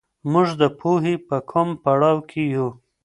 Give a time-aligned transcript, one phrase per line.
[0.31, 2.67] موږ د پوهي په کوم پړاو کي يو؟